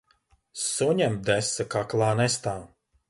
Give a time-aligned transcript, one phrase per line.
[0.61, 2.65] Suņam desa kaklā nestāv.